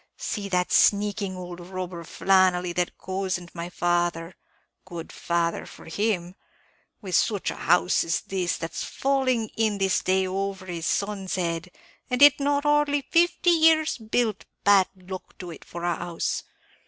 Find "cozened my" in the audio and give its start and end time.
2.97-3.69